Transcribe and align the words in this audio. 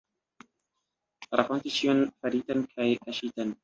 Rakonti 1.41 1.77
ĉion 1.79 2.05
faritan 2.19 2.69
kaj 2.75 2.93
kaŝitan. 3.07 3.59